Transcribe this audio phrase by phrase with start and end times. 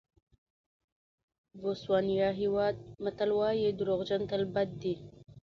[1.61, 4.95] بوسوانیا هېواد متل وایي دروغجن تل بد دي.